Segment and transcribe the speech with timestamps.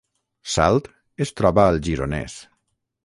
[0.53, 0.87] Salt
[1.29, 2.39] es troba al Gironès